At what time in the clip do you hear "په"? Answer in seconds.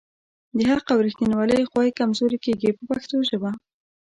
2.77-2.83